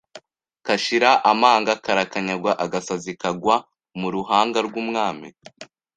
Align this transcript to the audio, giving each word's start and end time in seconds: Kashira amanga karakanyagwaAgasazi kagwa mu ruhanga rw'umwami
Kashira 0.65 1.11
amanga 1.31 1.71
karakanyagwaAgasazi 1.83 3.13
kagwa 3.21 3.55
mu 3.99 4.07
ruhanga 4.15 4.57
rw'umwami 4.67 5.27